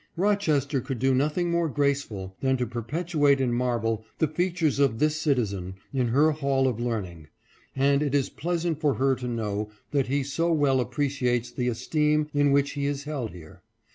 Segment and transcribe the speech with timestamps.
[0.15, 5.15] "Rochester could do nothing more graceful than to perpetuate in marble the features of this
[5.21, 7.27] citizen in her hall of learning;
[7.75, 12.29] and it is pleasant for her to know that he so well appreciates the esteem
[12.33, 13.61] in which he is held here.